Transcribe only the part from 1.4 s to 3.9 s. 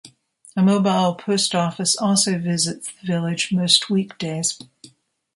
office also visits the village most